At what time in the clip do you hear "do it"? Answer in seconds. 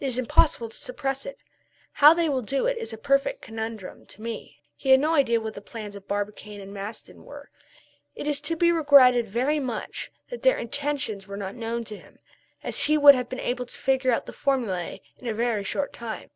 2.40-2.78